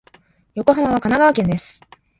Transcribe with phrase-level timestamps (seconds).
[0.55, 1.79] 横浜は神奈川県です。